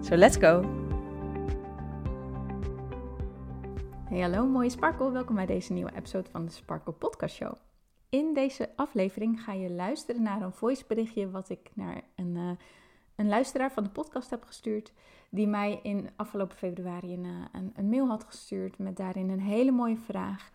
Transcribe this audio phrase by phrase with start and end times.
[0.00, 0.62] So let's go!
[4.08, 7.52] Hey hallo mooie Sparkle, welkom bij deze nieuwe episode van de Sparkle Podcast Show.
[8.08, 12.50] In deze aflevering ga je luisteren naar een voiceberichtje wat ik naar een, uh,
[13.16, 14.92] een luisteraar van de podcast heb gestuurd.
[15.30, 19.40] Die mij in afgelopen februari een, uh, een, een mail had gestuurd met daarin een
[19.40, 20.50] hele mooie vraag.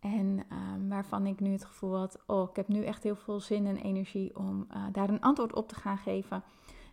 [0.00, 3.40] En uh, waarvan ik nu het gevoel had, oh ik heb nu echt heel veel
[3.40, 6.42] zin en energie om uh, daar een antwoord op te gaan geven.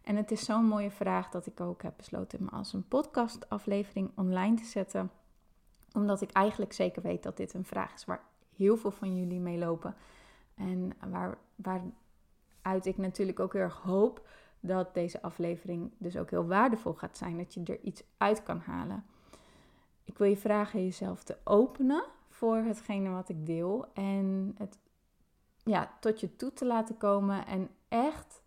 [0.05, 4.11] En het is zo'n mooie vraag dat ik ook heb besloten hem als een podcastaflevering
[4.15, 5.11] online te zetten.
[5.93, 8.23] Omdat ik eigenlijk zeker weet dat dit een vraag is waar
[8.55, 9.95] heel veel van jullie mee lopen.
[10.55, 14.27] En waar, waaruit ik natuurlijk ook heel erg hoop
[14.59, 17.37] dat deze aflevering dus ook heel waardevol gaat zijn.
[17.37, 19.05] Dat je er iets uit kan halen.
[20.03, 23.85] Ik wil je vragen jezelf te openen voor hetgene wat ik deel.
[23.93, 24.77] En het
[25.63, 28.43] ja, tot je toe te laten komen en echt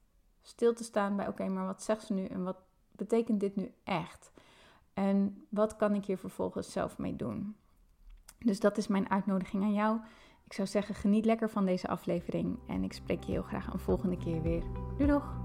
[0.49, 2.57] stil te staan bij, oké, maar wat zegt ze nu en wat
[2.93, 4.33] betekent dit nu echt?
[4.95, 7.57] En wat kan ik hier vervolgens zelf mee doen?
[8.39, 9.99] Dus dat is mijn uitnodiging aan jou.
[10.45, 13.79] Ik zou zeggen, geniet lekker van deze aflevering en ik spreek je heel graag een
[13.79, 14.63] volgende keer weer.
[14.97, 15.37] Doei doeg!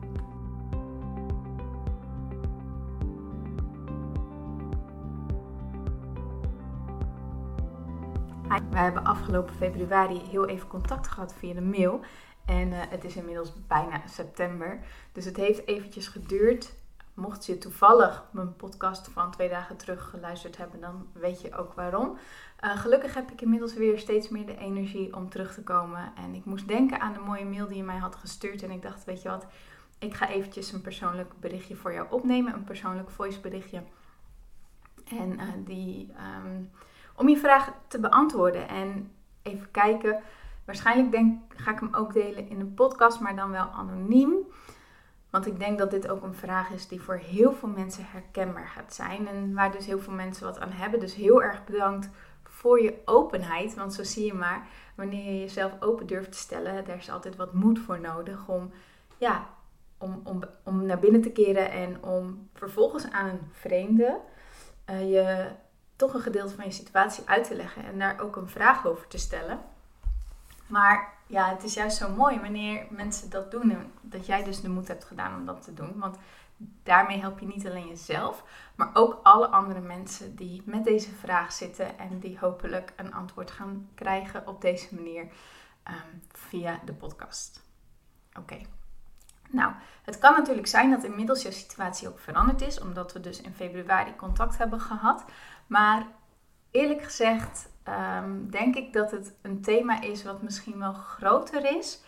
[8.69, 11.99] We hebben afgelopen februari heel even contact gehad via de mail.
[12.45, 14.79] En uh, het is inmiddels bijna september.
[15.11, 16.73] Dus het heeft eventjes geduurd.
[17.13, 21.73] Mocht je toevallig mijn podcast van twee dagen terug geluisterd hebben, dan weet je ook
[21.73, 22.17] waarom.
[22.63, 26.11] Uh, gelukkig heb ik inmiddels weer steeds meer de energie om terug te komen.
[26.15, 28.63] En ik moest denken aan de mooie mail die je mij had gestuurd.
[28.63, 29.45] En ik dacht, weet je wat,
[29.99, 32.53] ik ga eventjes een persoonlijk berichtje voor jou opnemen.
[32.53, 33.83] Een persoonlijk voice berichtje.
[35.05, 36.13] En uh, die,
[36.45, 36.71] um,
[37.15, 38.67] om je vraag te beantwoorden.
[38.67, 39.11] En
[39.41, 40.23] even kijken
[40.65, 44.35] Waarschijnlijk denk, ga ik hem ook delen in een podcast, maar dan wel anoniem.
[45.29, 48.67] Want ik denk dat dit ook een vraag is die voor heel veel mensen herkenbaar
[48.67, 49.27] gaat zijn.
[49.27, 50.99] En waar dus heel veel mensen wat aan hebben.
[50.99, 52.09] Dus heel erg bedankt
[52.43, 53.75] voor je openheid.
[53.75, 57.35] Want zo zie je maar, wanneer je jezelf open durft te stellen, daar is altijd
[57.35, 58.71] wat moed voor nodig om,
[59.17, 59.49] ja,
[59.97, 64.19] om, om, om naar binnen te keren en om vervolgens aan een vreemde
[64.89, 65.47] uh, je
[65.95, 69.07] toch een gedeelte van je situatie uit te leggen en daar ook een vraag over
[69.07, 69.59] te stellen.
[70.73, 73.71] Maar ja, het is juist zo mooi wanneer mensen dat doen.
[73.71, 75.99] En dat jij dus de moed hebt gedaan om dat te doen.
[75.99, 76.17] Want
[76.83, 78.43] daarmee help je niet alleen jezelf,
[78.75, 83.51] maar ook alle andere mensen die met deze vraag zitten en die hopelijk een antwoord
[83.51, 85.21] gaan krijgen op deze manier
[85.87, 87.63] um, via de podcast.
[88.39, 88.57] Oké.
[89.49, 89.73] Nou,
[90.03, 93.53] het kan natuurlijk zijn dat inmiddels jouw situatie ook veranderd is, omdat we dus in
[93.53, 95.25] februari contact hebben gehad.
[95.67, 96.07] Maar
[96.71, 102.01] eerlijk gezegd, um, denk ik dat het een thema is wat misschien wel groter is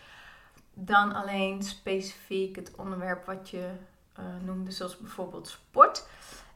[0.78, 3.70] dan alleen specifiek het onderwerp wat je
[4.18, 6.08] uh, noemde, zoals bijvoorbeeld sport.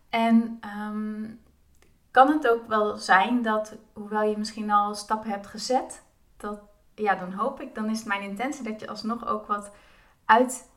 [0.08, 1.40] En um,
[2.10, 6.02] kan het ook wel zijn dat, hoewel je misschien al stappen hebt gezet,
[6.36, 6.60] dat,
[6.94, 9.70] ja, dan hoop ik, dan is het mijn intentie dat je alsnog ook wat
[10.24, 10.68] uit,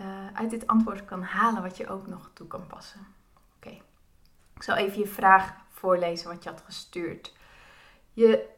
[0.00, 3.06] uh, uit dit antwoord kan halen, wat je ook nog toe kan passen.
[3.56, 3.80] Oké,
[4.54, 7.32] ik zal even je vraag voorlezen wat je had gestuurd.
[8.12, 8.48] Je,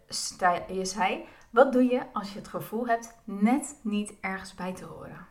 [0.69, 4.85] je zei, wat doe je als je het gevoel hebt net niet ergens bij te
[4.85, 5.27] horen?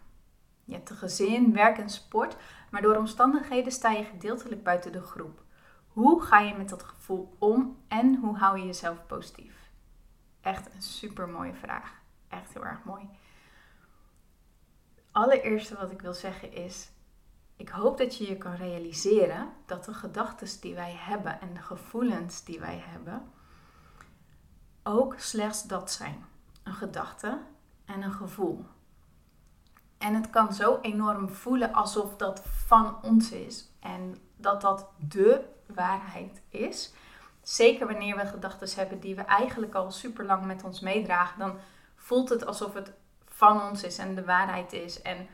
[0.66, 2.36] Je hebt een gezin, werk en sport,
[2.72, 5.44] maar door omstandigheden sta je gedeeltelijk buiten de groep.
[5.88, 9.72] Hoe ga je met dat gevoel om en hoe hou je jezelf positief?
[10.42, 12.02] Echt een super mooie vraag.
[12.28, 13.10] Echt heel erg mooi.
[15.12, 16.92] Allereerste wat ik wil zeggen is:
[17.56, 21.62] ik hoop dat je je kan realiseren dat de gedachten die wij hebben en de
[21.62, 23.32] gevoelens die wij hebben
[24.84, 26.26] ook slechts dat zijn:
[26.64, 27.40] een gedachte
[27.86, 28.66] en een gevoel.
[29.98, 35.46] En het kan zo enorm voelen alsof dat van ons is en dat dat de
[35.68, 36.94] waarheid is.
[37.42, 41.58] Zeker wanneer we gedachten hebben die we eigenlijk al super lang met ons meedragen, dan
[41.96, 42.94] voelt het alsof het
[43.26, 45.02] van ons is en de waarheid is.
[45.02, 45.28] En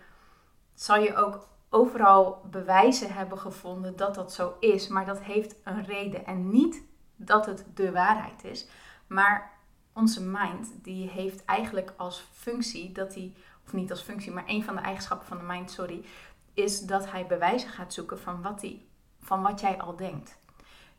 [0.74, 5.86] zal je ook overal bewijzen hebben gevonden dat dat zo is, maar dat heeft een
[5.86, 6.84] reden en niet
[7.16, 8.68] dat het de waarheid is.
[9.10, 9.52] Maar
[9.94, 13.34] onze mind, die heeft eigenlijk als functie dat hij,
[13.66, 16.06] of niet als functie, maar een van de eigenschappen van de mind, sorry,
[16.54, 18.82] is dat hij bewijzen gaat zoeken van wat hij
[19.22, 20.38] van wat jij al denkt.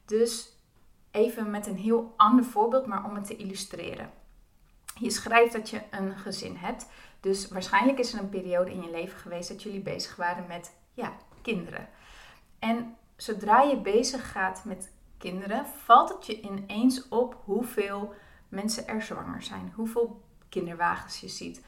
[0.05, 0.59] Dus
[1.11, 4.11] even met een heel ander voorbeeld, maar om het te illustreren.
[4.95, 6.87] Je schrijft dat je een gezin hebt.
[7.21, 10.73] Dus waarschijnlijk is er een periode in je leven geweest dat jullie bezig waren met
[10.95, 11.89] ja, kinderen.
[12.59, 14.91] En zodra je bezig gaat met
[15.21, 18.15] kinderen, valt het je ineens op hoeveel
[18.49, 21.65] mensen er zwanger zijn, hoeveel kinderwagens je ziet.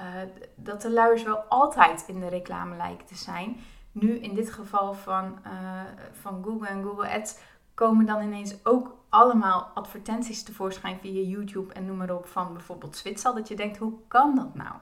[0.00, 0.06] Uh,
[0.54, 3.60] dat de luiers wel altijd in de reclame lijken te zijn.
[3.92, 5.80] Nu in dit geval van, uh,
[6.12, 7.38] van Google en Google Ads
[7.74, 12.96] komen dan ineens ook allemaal advertenties tevoorschijn via YouTube en noem maar op van bijvoorbeeld
[12.96, 13.34] Zwitsal.
[13.34, 14.74] Dat je denkt, hoe kan dat nou?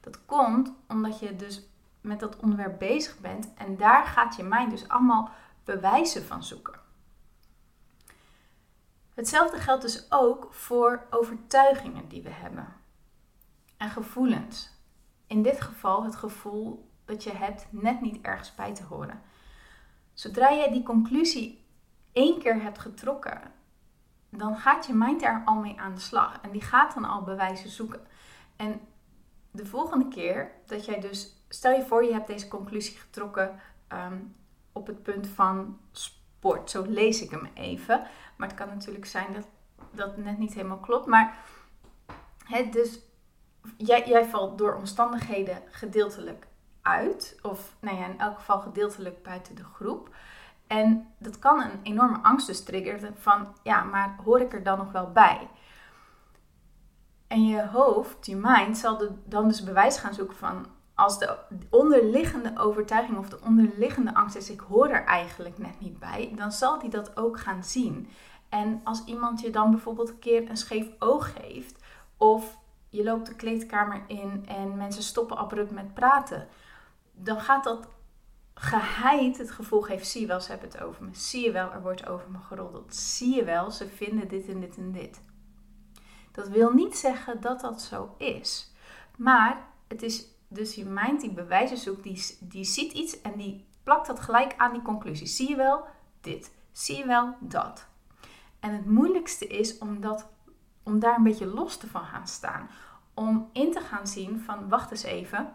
[0.00, 1.68] Dat komt omdat je dus
[2.00, 5.30] met dat onderwerp bezig bent en daar gaat je mind dus allemaal
[5.64, 6.85] bewijzen van zoeken.
[9.16, 12.76] Hetzelfde geldt dus ook voor overtuigingen die we hebben
[13.76, 14.70] en gevoelens.
[15.26, 19.22] In dit geval het gevoel dat je hebt net niet ergens bij te horen.
[20.14, 21.64] Zodra jij die conclusie
[22.12, 23.40] één keer hebt getrokken,
[24.30, 26.40] dan gaat je mind er al mee aan de slag.
[26.42, 28.06] En die gaat dan al bewijzen zoeken.
[28.56, 28.80] En
[29.50, 34.18] de volgende keer dat jij dus, stel je voor je hebt deze conclusie getrokken ehm,
[34.72, 36.70] op het punt van sport.
[36.70, 38.06] Zo lees ik hem even.
[38.36, 39.46] Maar het kan natuurlijk zijn dat
[39.90, 41.06] dat net niet helemaal klopt.
[41.06, 41.36] Maar
[42.44, 43.00] hè, dus
[43.76, 46.46] jij, jij valt door omstandigheden gedeeltelijk
[46.82, 47.38] uit.
[47.42, 50.14] Of nou ja, in elk geval gedeeltelijk buiten de groep.
[50.66, 54.78] En dat kan een enorme angst dus triggeren van, ja, maar hoor ik er dan
[54.78, 55.48] nog wel bij?
[57.26, 61.36] En je hoofd, je mind, zal dan dus bewijs gaan zoeken van, als de
[61.70, 66.52] onderliggende overtuiging of de onderliggende angst is, ik hoor er eigenlijk net niet bij, dan
[66.52, 68.08] zal die dat ook gaan zien.
[68.48, 71.82] En als iemand je dan bijvoorbeeld een keer een scheef oog geeft,
[72.16, 72.58] of
[72.88, 76.48] je loopt de kleedkamer in en mensen stoppen abrupt met praten,
[77.12, 77.88] dan gaat dat
[78.54, 81.10] geheid het gevoel geeft, zie je wel, ze hebben het over me.
[81.12, 82.94] Zie je wel, er wordt over me geroddeld.
[82.94, 85.20] Zie je wel, ze vinden dit en dit en dit.
[86.32, 88.72] Dat wil niet zeggen dat dat zo is.
[89.16, 93.66] Maar het is dus je mind die bewijzen zoekt, die, die ziet iets en die
[93.82, 95.26] plakt dat gelijk aan die conclusie.
[95.26, 95.84] Zie je wel
[96.20, 96.54] dit?
[96.72, 97.86] Zie je wel dat?
[98.60, 100.28] En het moeilijkste is om, dat,
[100.82, 102.68] om daar een beetje los te van gaan staan.
[103.14, 105.52] Om in te gaan zien van, wacht eens even,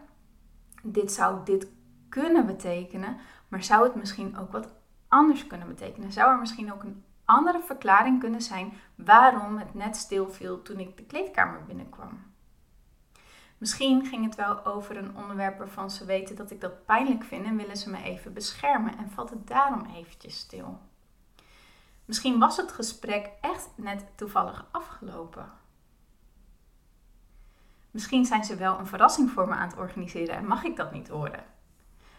[0.84, 1.68] dit zou dit
[2.10, 3.18] kunnen betekenen,
[3.48, 4.74] maar zou het misschien ook wat
[5.08, 6.12] anders kunnen betekenen?
[6.12, 10.80] Zou er misschien ook een andere verklaring kunnen zijn waarom het net stil viel toen
[10.80, 12.31] ik de kleedkamer binnenkwam?
[13.62, 17.46] Misschien ging het wel over een onderwerp waarvan ze weten dat ik dat pijnlijk vind
[17.46, 20.80] en willen ze me even beschermen en valt het daarom eventjes stil.
[22.06, 25.52] Misschien was het gesprek echt net toevallig afgelopen.
[27.92, 30.92] Misschien zijn ze wel een verrassing voor me aan het organiseren en mag ik dat
[30.92, 31.44] niet horen.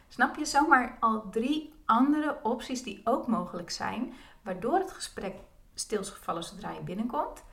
[0.08, 4.12] Snap je zomaar al drie andere opties die ook mogelijk zijn,
[4.42, 5.34] waardoor het gesprek
[5.74, 7.44] stil is gevallen zodra je binnenkomt,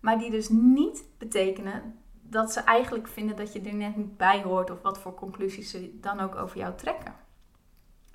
[0.00, 2.01] maar die dus niet betekenen
[2.32, 5.70] dat ze eigenlijk vinden dat je er net niet bij hoort of wat voor conclusies
[5.70, 7.14] ze dan ook over jou trekken.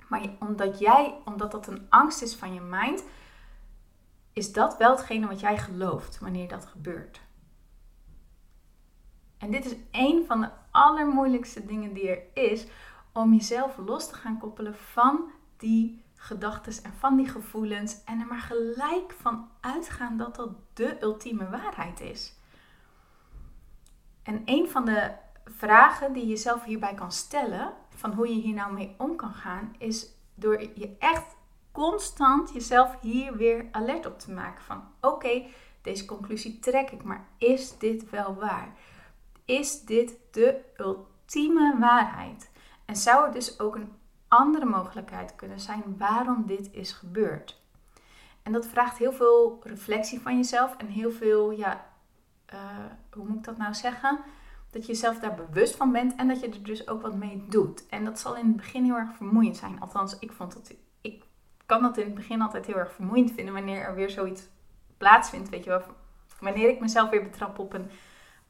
[0.08, 3.04] Maar omdat jij, omdat dat een angst is van je mind,
[4.32, 7.20] is dat wel hetgene wat jij gelooft wanneer dat gebeurt.
[9.38, 12.66] En dit is een van de allermoeilijkste dingen die er is,
[13.12, 18.26] om jezelf los te gaan koppelen van die gedachten en van die gevoelens en er
[18.26, 22.37] maar gelijk van uitgaan dat dat de ultieme waarheid is.
[24.28, 25.10] En een van de
[25.44, 29.32] vragen die je zelf hierbij kan stellen, van hoe je hier nou mee om kan
[29.34, 31.36] gaan, is door je echt
[31.72, 35.46] constant jezelf hier weer alert op te maken van oké,
[35.82, 38.72] deze conclusie trek ik, maar is dit wel waar?
[39.44, 42.50] Is dit de ultieme waarheid?
[42.84, 43.92] En zou er dus ook een
[44.28, 47.60] andere mogelijkheid kunnen zijn waarom dit is gebeurd?
[48.42, 51.87] En dat vraagt heel veel reflectie van jezelf en heel veel, ja,
[52.52, 52.60] uh,
[53.12, 54.18] hoe moet ik dat nou zeggen?
[54.70, 57.44] Dat je jezelf daar bewust van bent en dat je er dus ook wat mee
[57.48, 57.86] doet.
[57.86, 59.80] En dat zal in het begin heel erg vermoeiend zijn.
[59.80, 60.74] Althans, ik vond dat.
[61.00, 61.24] Ik
[61.66, 64.48] kan dat in het begin altijd heel erg vermoeiend vinden wanneer er weer zoiets
[64.96, 65.48] plaatsvindt.
[65.48, 65.82] Weet je wel,
[66.40, 67.90] wanneer ik mezelf weer betrap op een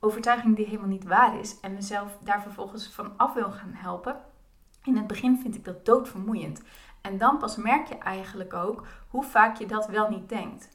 [0.00, 1.60] overtuiging die helemaal niet waar is.
[1.60, 4.16] En mezelf daar vervolgens van af wil gaan helpen.
[4.84, 6.62] In het begin vind ik dat doodvermoeiend.
[7.00, 10.68] En dan pas merk je eigenlijk ook hoe vaak je dat wel niet denkt.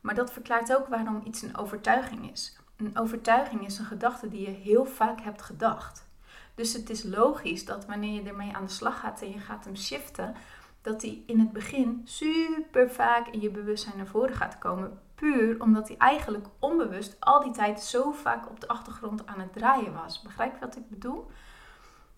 [0.00, 2.58] Maar dat verklaart ook waarom iets een overtuiging is.
[2.76, 6.06] Een overtuiging is een gedachte die je heel vaak hebt gedacht.
[6.54, 9.64] Dus het is logisch dat wanneer je ermee aan de slag gaat en je gaat
[9.64, 10.34] hem shiften,
[10.80, 15.00] dat die in het begin super vaak in je bewustzijn naar voren gaat komen.
[15.14, 19.52] Puur omdat hij eigenlijk onbewust al die tijd zo vaak op de achtergrond aan het
[19.52, 20.22] draaien was.
[20.22, 21.30] Begrijp je wat ik bedoel?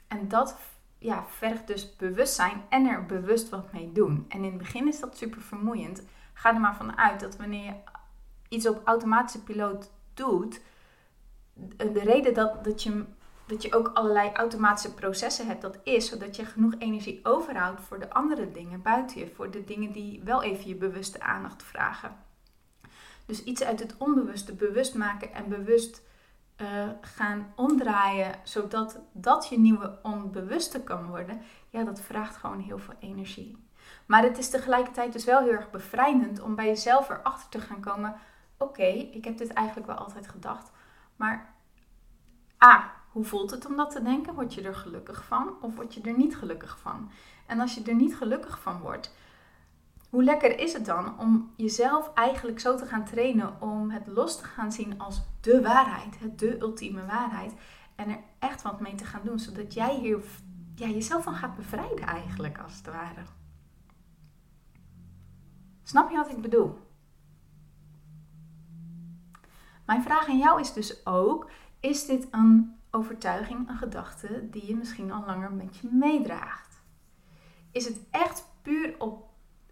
[0.08, 0.56] En dat
[0.98, 4.24] ja, vergt dus bewustzijn en er bewust wat mee doen.
[4.28, 6.02] En in het begin is dat super vermoeiend.
[6.32, 7.74] Ga er maar vanuit dat wanneer je
[8.48, 10.60] iets op automatische piloot doet,
[11.76, 13.04] de reden dat, dat, je,
[13.46, 17.98] dat je ook allerlei automatische processen hebt, dat is zodat je genoeg energie overhoudt voor
[17.98, 22.16] de andere dingen buiten je, voor de dingen die wel even je bewuste aandacht vragen.
[23.26, 26.02] Dus iets uit het onbewuste bewust maken en bewust
[26.56, 32.78] uh, gaan omdraaien, zodat dat je nieuwe onbewuste kan worden, ja, dat vraagt gewoon heel
[32.78, 33.66] veel energie.
[34.06, 37.80] Maar het is tegelijkertijd dus wel heel erg bevrijdend om bij jezelf erachter te gaan
[37.80, 38.14] komen:
[38.58, 40.70] oké, ik heb dit eigenlijk wel altijd gedacht,
[41.16, 41.54] maar
[42.64, 44.34] A, hoe voelt het om dat te denken?
[44.34, 47.10] Word je er gelukkig van of word je er niet gelukkig van?
[47.46, 49.14] En als je er niet gelukkig van wordt,
[50.10, 54.38] hoe lekker is het dan om jezelf eigenlijk zo te gaan trainen om het los
[54.38, 57.52] te gaan zien als de waarheid, de ultieme waarheid.
[57.94, 60.24] En er echt wat mee te gaan doen, zodat jij hier
[60.74, 63.22] ja, jezelf van gaat bevrijden eigenlijk, als het ware.
[65.82, 66.78] Snap je wat ik bedoel?
[69.88, 74.76] Mijn vraag aan jou is dus ook: is dit een overtuiging, een gedachte die je
[74.76, 76.80] misschien al langer met je meedraagt?
[77.72, 79.26] Is het echt puur op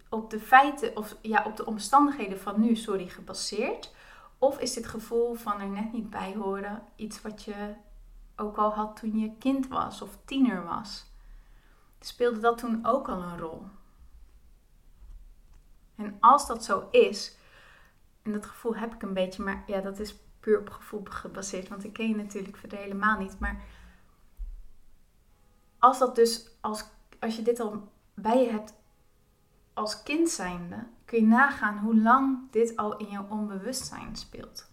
[0.08, 3.94] op de feiten of ja, op de omstandigheden van nu, sorry, gebaseerd?
[4.38, 7.74] Of is dit gevoel van er net niet bij horen iets wat je
[8.36, 11.06] ook al had toen je kind was of tiener was?
[12.00, 13.62] Speelde dat toen ook al een rol?
[15.96, 17.36] En als dat zo is,
[18.26, 21.68] en dat gevoel heb ik een beetje, maar ja, dat is puur op gevoel gebaseerd,
[21.68, 23.38] want ik ken je natuurlijk verder helemaal niet.
[23.38, 23.62] Maar
[25.78, 26.84] als dat dus, als,
[27.20, 28.74] als je dit al bij je hebt
[29.72, 34.70] als kind zijnde kun je nagaan hoe lang dit al in jouw onbewustzijn speelt.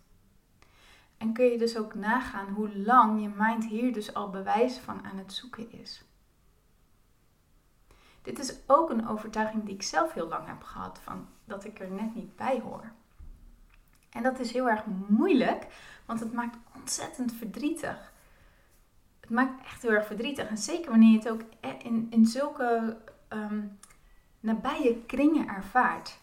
[1.17, 5.03] En kun je dus ook nagaan hoe lang je mind hier dus al bewijzen van
[5.03, 6.03] aan het zoeken is.
[8.21, 11.79] Dit is ook een overtuiging die ik zelf heel lang heb gehad, van dat ik
[11.79, 12.91] er net niet bij hoor.
[14.13, 15.67] En dat is heel erg moeilijk,
[16.05, 18.11] want het maakt ontzettend verdrietig.
[19.19, 20.47] Het maakt echt heel erg verdrietig.
[20.47, 21.41] En zeker wanneer je het ook
[21.83, 23.61] in, in zulke ehm,
[24.39, 26.19] nabije kringen ervaart.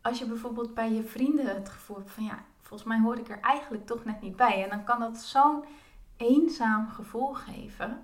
[0.00, 3.28] Als je bijvoorbeeld bij je vrienden het gevoel hebt van ja, volgens mij hoor ik
[3.28, 4.62] er eigenlijk toch net niet bij.
[4.62, 5.64] En dan kan dat zo'n
[6.16, 8.02] eenzaam gevoel geven.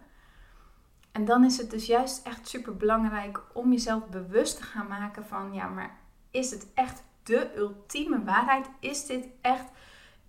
[1.13, 5.27] En dan is het dus juist echt super belangrijk om jezelf bewust te gaan maken
[5.27, 5.97] van ja, maar
[6.31, 8.67] is het echt de ultieme waarheid?
[8.81, 9.65] Is dit echt,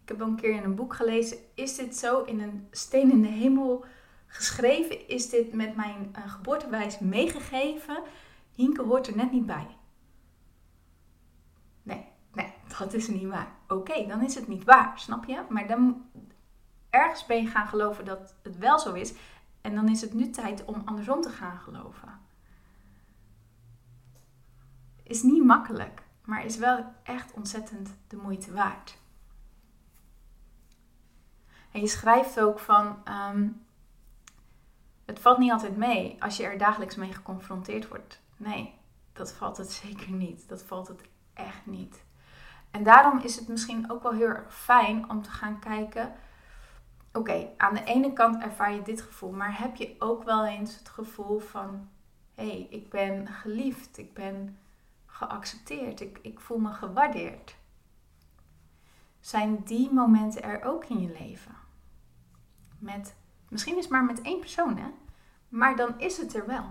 [0.04, 3.22] ik heb een keer in een boek gelezen, is dit zo in een steen in
[3.22, 3.86] de hemel
[4.28, 5.08] geschreven?
[5.08, 8.04] Is dit met mijn uh, geboortewijs meegegeven?
[8.56, 9.68] Hinken hoort er net niet bij.
[11.84, 13.52] Nee, nee, dat is niet waar.
[13.68, 15.42] Oké, dan is het niet waar, snap je?
[15.50, 16.06] Maar dan
[16.90, 19.14] ergens ben je gaan geloven dat het wel zo is.
[19.62, 22.20] En dan is het nu tijd om andersom te gaan geloven.
[25.04, 28.98] Is niet makkelijk, maar is wel echt ontzettend de moeite waard.
[31.72, 33.48] En je schrijft ook van, ehm,
[35.06, 38.22] het valt niet altijd mee als je er dagelijks mee geconfronteerd wordt.
[38.38, 38.74] Nee,
[39.14, 40.50] dat valt het zeker niet.
[40.50, 41.02] Dat valt het
[41.34, 42.04] echt niet.
[42.72, 46.14] En daarom is het misschien ook wel heel erg fijn om te gaan kijken.
[47.14, 50.78] Oké, aan de ene kant ervaar je dit gevoel, maar heb je ook wel eens
[50.78, 51.90] het gevoel van:
[52.36, 54.58] hé, hey, ik ben geliefd, ik ben
[55.20, 57.56] geaccepteerd, ik, ik voel me gewaardeerd.
[59.20, 61.56] Zijn die momenten er ook in je leven?
[62.78, 63.16] Met,
[63.50, 64.90] misschien is het maar met één persoon, hè?
[65.50, 66.66] Maar dan is het er wel.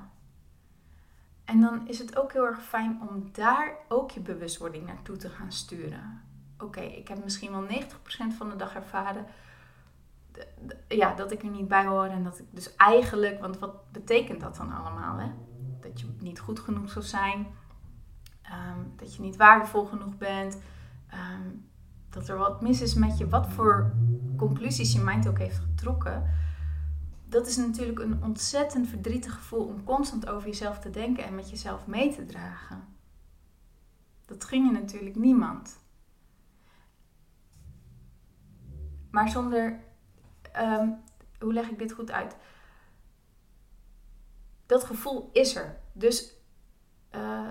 [1.44, 5.28] En dan is het ook heel erg fijn om daar ook je bewustwording naartoe te
[5.28, 6.22] gaan sturen.
[6.58, 9.26] Oké, ik heb misschien wel 90% van de dag ervaren
[10.88, 12.04] ja, dat ik er niet bij hoor.
[12.04, 15.18] En dat ik dus eigenlijk, want wat betekent dat dan allemaal?
[15.18, 15.30] Hè?
[15.80, 17.46] Dat je niet goed genoeg zou zijn.
[18.50, 20.58] Ehm, dat je niet waardevol genoeg bent.
[21.08, 21.48] Ehm,
[22.10, 23.28] dat er wat mis is met je.
[23.28, 23.92] Wat voor
[24.36, 26.30] conclusies je mind ook heeft getrokken
[27.28, 31.50] dat is natuurlijk een ontzettend verdrietig gevoel om constant over jezelf te denken en met
[31.50, 32.96] jezelf mee te dragen.
[34.26, 35.78] Dat ging je natuurlijk niemand.
[39.10, 39.80] Maar zonder,
[40.52, 40.88] ehm,
[41.40, 42.36] hoe leg ik dit goed uit?
[44.66, 45.80] Dat gevoel is er.
[45.92, 46.32] Dus
[47.14, 47.48] uh,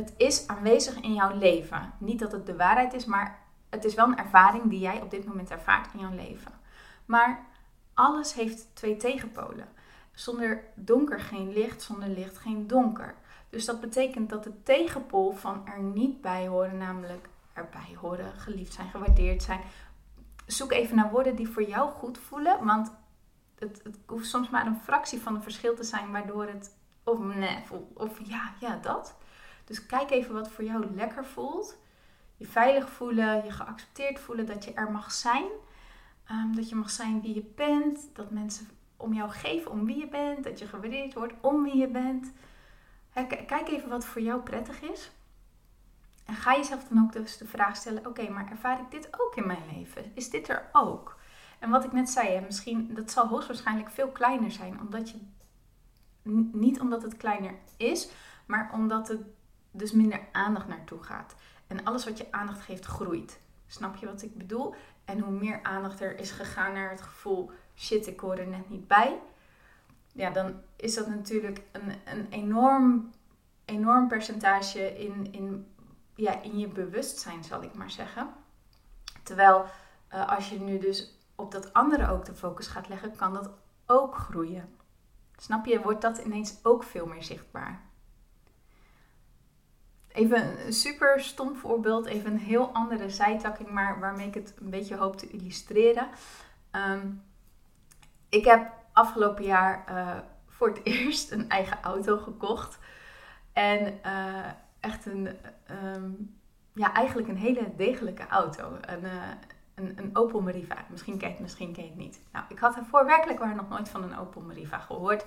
[0.00, 1.92] het is aanwezig in jouw leven.
[1.98, 3.38] Niet dat het de waarheid is, maar
[3.68, 6.52] het is wel een ervaring die jij op dit moment ervaart in jouw leven.
[7.04, 7.46] Maar
[7.94, 9.68] alles heeft twee tegenpolen.
[10.12, 13.14] Zonder donker geen licht, zonder licht geen donker.
[13.50, 18.72] Dus dat betekent dat de tegenpol van er niet bij horen, namelijk erbij horen, geliefd
[18.72, 19.60] zijn, gewaardeerd zijn.
[20.46, 22.92] Zoek even naar woorden die voor jou goed voelen, want
[23.58, 27.18] het, het hoeft soms maar een fractie van een verschil te zijn waardoor het of
[27.18, 27.98] nee voelt.
[27.98, 29.14] Of ja, ja, dat.
[29.70, 31.78] Dus kijk even wat voor jou lekker voelt.
[32.36, 35.46] Je veilig voelen, je geaccepteerd voelen dat je er mag zijn.
[36.24, 38.08] Ehm, dat je mag zijn wie je bent.
[38.12, 40.44] Dat mensen om jou geven om wie je bent.
[40.44, 42.32] Dat je gewaardeerd wordt om wie je bent.
[43.46, 45.10] kijk even wat voor jou prettig is.
[46.26, 49.36] En ga jezelf dan ook dus de vraag stellen: oké, maar ervaar ik dit ook
[49.36, 50.10] in mijn leven?
[50.14, 51.18] Is dit er ook?
[51.58, 55.16] En wat ik net zei, misschien, dat zal hoogstwaarschijnlijk veel kleiner zijn, omdat je
[56.52, 58.10] niet omdat het kleiner is,
[58.46, 59.20] maar omdat het
[59.70, 61.34] dus minder aandacht naartoe gaat.
[61.66, 63.40] En alles wat je aandacht geeft, groeit.
[63.66, 64.74] Snap je wat ik bedoel?
[65.04, 68.70] En hoe meer aandacht er is gegaan naar het gevoel, shit, ik hoor er net
[68.70, 69.18] niet bij.
[70.12, 73.10] Ja, dan is dat natuurlijk een, een enorm,
[73.64, 75.66] enorm percentage in, in,
[76.14, 78.28] ja, in je bewustzijn, zal ik maar zeggen.
[79.22, 79.64] Terwijl
[80.14, 83.50] uh, als je nu dus op dat andere ook de focus gaat leggen, kan dat
[83.86, 84.76] ook groeien.
[85.36, 87.80] Snap je, wordt dat ineens ook veel meer zichtbaar.
[90.12, 94.70] Even een super stom voorbeeld, even een heel andere zijtakking, maar waarmee ik het een
[94.70, 96.08] beetje hoop te illustreren.
[96.70, 97.06] Ehm,
[98.28, 102.78] ik heb afgelopen jaar uh, voor het eerst een eigen auto gekocht.
[103.52, 104.46] En uh,
[104.80, 105.28] echt een,
[105.94, 106.38] um,
[106.72, 108.76] ja, eigenlijk een hele degelijke auto.
[108.80, 109.10] Een, uh,
[109.74, 110.84] een, een Opel Meriva.
[110.88, 112.20] Misschien ken je het, misschien ken het niet.
[112.32, 115.24] Nou, ik had ervoor werkelijk waar nog nooit van een Opel Meriva gehoord.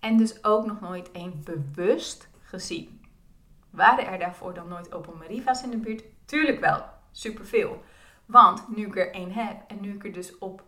[0.00, 3.03] En dus ook nog nooit één bewust gezien.
[3.74, 6.04] Waren er daarvoor dan nooit Opel Meriva's in de buurt?
[6.24, 7.82] Tuurlijk wel, superveel.
[8.26, 10.62] Want nu ik er één heb en nu ik er dus op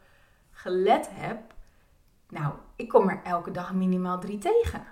[0.51, 1.55] gelet heb,
[2.29, 4.87] nou, ik kom er elke dag minimaal drie tegen.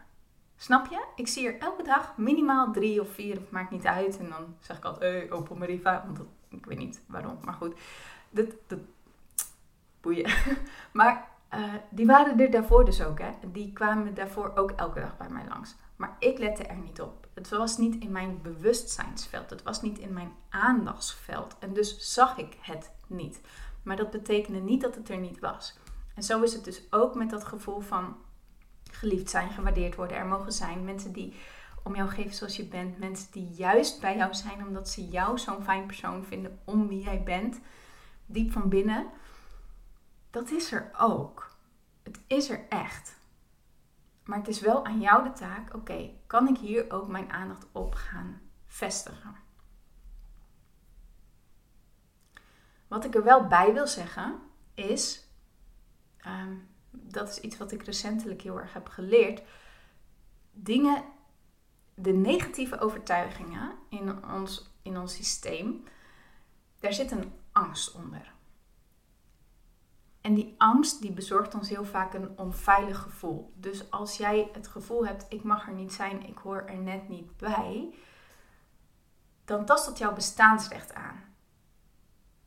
[0.57, 1.05] Snap je?
[1.17, 4.19] Ik zie er elke dag minimaal drie of vier, het maakt niet uit.
[4.19, 7.75] En dan zeg ik altijd, hey, Opel Meriva, want ik weet niet waarom, maar goed
[8.31, 8.79] dat, dat
[10.01, 10.31] boeien.
[10.93, 13.19] maar uh, die waren er daarvoor dus ook.
[13.19, 13.31] Hè?
[13.53, 15.75] Die kwamen daarvoor ook elke dag bij mij langs.
[15.97, 17.24] Maar ik lette er niet op.
[17.35, 19.51] Het was niet in mijn bewustzijnsveld.
[19.51, 21.57] Het was niet in mijn aandachtsveld.
[21.59, 23.41] En dus zag ik het niet.
[23.83, 25.79] Maar dat betekende niet dat het er niet was.
[26.15, 28.17] En zo is het dus ook met dat gevoel van
[28.91, 30.85] geliefd zijn, gewaardeerd worden, er mogen zijn.
[30.85, 31.35] Mensen die
[31.83, 32.99] om jou geven zoals je bent.
[32.99, 37.03] Mensen die juist bij jou zijn omdat ze jou zo'n fijn persoon vinden om wie
[37.03, 37.61] jij bent
[38.27, 39.07] diep van binnen,
[40.31, 41.51] dat is er ook.
[42.03, 43.17] Het is er echt.
[44.25, 47.67] Maar het is wel aan jou de taak, oké, kan ik hier ook mijn aandacht
[47.73, 49.37] op gaan vestigen?
[52.89, 54.39] Wat ik er wel bij wil zeggen
[54.75, 55.29] is,
[56.17, 56.55] ehm,
[56.91, 59.43] dat is iets wat ik recentelijk heel erg heb geleerd,
[60.53, 61.05] dingen,
[61.95, 65.85] de negatieve overtuigingen in ons, in ons systeem,
[66.79, 68.34] daar zit een angst onder.
[70.25, 73.53] En die angst die bezorgt ons heel vaak een onveilig gevoel.
[73.57, 77.09] Dus als jij het gevoel hebt, ik mag er niet zijn, ik hoor er net
[77.09, 77.95] niet bij,
[79.45, 81.25] dan tast dat jouw bestaansrecht aan.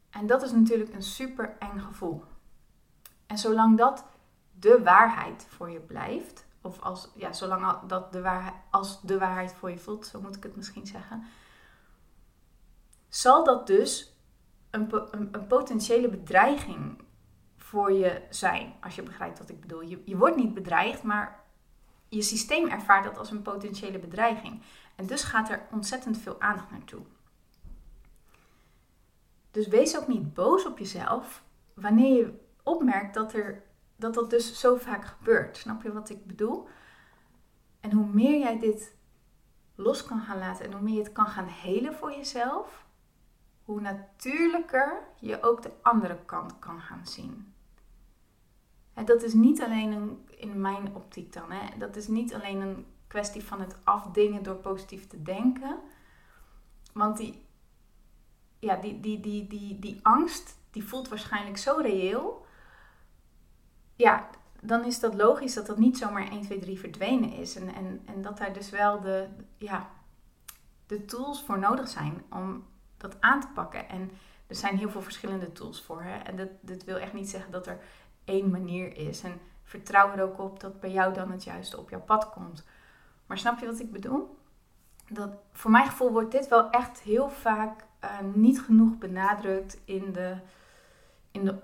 [0.09, 2.23] En dat is natuurlijk een super eng gevoel.
[3.25, 4.05] En zolang dat
[4.51, 9.53] de waarheid voor je blijft, of als, ja, zolang dat de waarheid, als de waarheid
[9.53, 11.23] voor je voelt, zo moet ik het misschien zeggen,
[13.09, 14.17] zal dat dus
[14.69, 17.05] een, een, een, potentiële bedreiging
[17.67, 18.73] voor je zijn.
[18.81, 19.81] Als je begrijpt wat ik bedoel.
[19.81, 21.43] Je, je wordt niet bedreigd, maar
[22.09, 24.61] je systeem ervaart dat als een potentiële bedreiging.
[24.95, 27.01] En dus gaat er ontzettend veel aandacht naartoe.
[29.51, 33.63] Dus wees ook niet boos op jezelf wanneer je opmerkt dat, er,
[33.95, 35.57] dat dat dus zo vaak gebeurt.
[35.57, 36.67] Snap je wat ik bedoel?
[37.79, 38.95] En hoe meer jij dit
[39.75, 42.85] los kan gaan laten en hoe meer je het kan gaan helen voor jezelf,
[43.63, 47.55] hoe natuurlijker je ook de andere kant kan gaan zien.
[49.05, 52.85] Dat is niet alleen een, in mijn optiek dan, hè, dat is niet alleen een
[53.07, 55.79] kwestie van het afdingen door positief te denken.
[56.93, 57.45] Want die,
[58.59, 62.45] ja, die, die, die, die, die angst, die voelt waarschijnlijk zo reëel.
[63.95, 64.29] Ja,
[64.61, 67.55] dan is dat logisch dat dat niet zomaar 1, 2, 3 verdwenen is.
[67.55, 69.89] En, en, en dat daar dus wel de, ja,
[70.85, 72.65] de tools voor nodig zijn om
[72.97, 73.89] dat aan te pakken.
[73.89, 74.11] En
[74.47, 76.01] er zijn heel veel verschillende tools voor.
[76.01, 76.17] Hè?
[76.17, 77.79] En dat, dat wil echt niet zeggen dat er
[78.27, 79.23] één manier is.
[79.23, 82.65] En vertrouw er ook op dat bij jou dan het juiste op jouw pad komt.
[83.25, 84.37] Maar snap je wat ik bedoel?
[85.09, 90.11] Dat, voor mijn gevoel wordt dit wel echt heel vaak uh, niet genoeg benadrukt in
[90.13, 90.37] de,
[91.31, 91.59] in, de,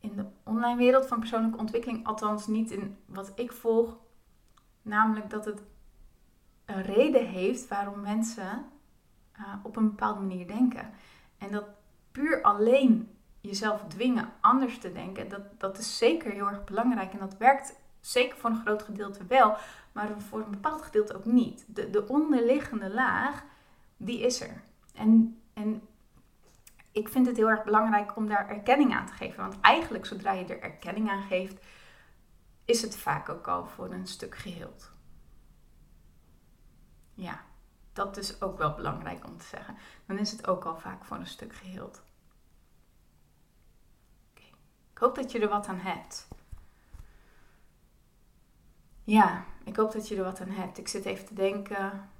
[0.00, 2.06] in de online wereld van persoonlijke ontwikkeling.
[2.06, 3.96] Althans niet in wat ik volg.
[4.82, 5.62] Namelijk dat het
[6.64, 8.64] een reden heeft waarom mensen
[9.38, 10.90] uh, op een bepaalde manier denken.
[11.38, 11.64] En dat
[12.12, 13.15] puur alleen
[13.46, 17.12] jezelf dwingen anders te denken, dat, dat is zeker heel erg belangrijk.
[17.12, 19.56] En dat werkt zeker voor een groot gedeelte wel,
[19.92, 21.64] maar voor een bepaald gedeelte ook niet.
[21.66, 23.44] De, de onderliggende laag,
[23.96, 24.62] die is er.
[24.94, 25.82] En, en
[26.92, 29.42] ik vind het heel erg belangrijk om daar erkenning aan te geven.
[29.42, 31.64] Want eigenlijk, zodra je er erkenning aan geeft,
[32.64, 34.90] is het vaak ook al voor een stuk geheeld.
[37.14, 37.44] Ja,
[37.92, 39.76] dat is ook wel belangrijk om te zeggen.
[40.06, 42.02] Dan is het ook al vaak voor een stuk geheeld.
[44.96, 46.28] Ik hoop dat je er wat aan hebt.
[49.04, 50.78] Ja, ik hoop dat je er wat aan hebt.
[50.78, 52.10] Ik zit even te denken,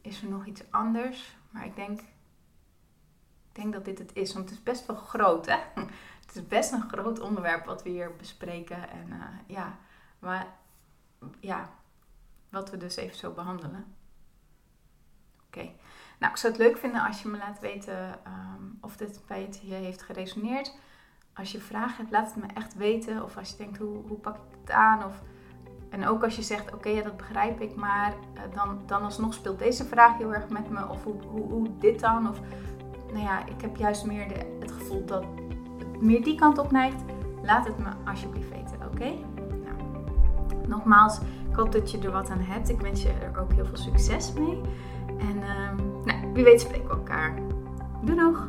[0.00, 1.36] is er nog iets anders?
[1.50, 5.46] Maar ik denk, ik denk dat dit het is, want het is best wel groot,
[5.46, 5.58] hè?
[6.26, 8.90] Het is best een groot onderwerp wat we hier bespreken.
[8.90, 9.78] En uh, ja,
[10.18, 10.46] maar
[11.40, 11.70] ja,
[12.48, 13.94] wat we dus even zo behandelen.
[15.46, 15.70] Oké.
[16.18, 19.48] Nou, ik zou het leuk vinden als je me laat weten um, of dit bij
[19.62, 20.78] je heeft geresoneerd.
[21.38, 23.22] Als je vragen hebt, laat het me echt weten.
[23.24, 25.04] Of als je denkt, hoe, hoe pak ik het aan?
[25.04, 25.22] Of,
[25.88, 29.34] en ook als je zegt, oké, ja, dat begrijp ik, maar uh, dan, dan alsnog
[29.34, 30.88] speelt deze vraag heel erg met me.
[30.88, 32.28] Of hoe, hoe, dit dan?
[32.28, 32.40] Of,
[33.12, 35.24] nou ja, ik heb juist meer de, het gevoel dat
[35.78, 37.02] het meer die kant op neigt.
[37.42, 39.14] Laat het me alsjeblieft weten, oké?
[39.64, 40.06] Nou,
[40.66, 41.18] nogmaals,
[41.50, 42.68] ik hoop dat je er wat aan hebt.
[42.68, 44.60] Ik wens je er ook heel veel succes mee.
[45.18, 47.34] En uh, nou, wie weet spreken we elkaar.
[48.02, 48.48] Doei nog!